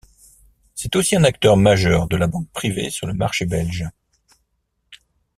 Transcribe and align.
C'est 0.73 0.95
aussi 0.95 1.15
un 1.15 1.23
acteur 1.23 1.57
majeur 1.57 2.07
de 2.07 2.17
la 2.17 2.25
banque 2.25 2.49
privée 2.49 2.89
sur 2.89 3.05
le 3.05 3.13
marché 3.13 3.45
belge. 3.45 3.87